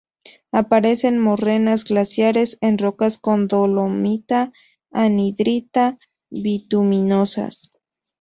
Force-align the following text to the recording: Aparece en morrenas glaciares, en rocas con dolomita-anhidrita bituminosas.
Aparece 0.51 1.09
en 1.09 1.19
morrenas 1.19 1.83
glaciares, 1.85 2.57
en 2.61 2.79
rocas 2.79 3.19
con 3.19 3.47
dolomita-anhidrita 3.47 5.99
bituminosas. 6.31 7.71